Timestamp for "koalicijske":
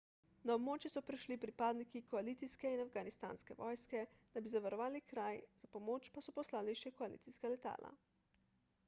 2.13-2.71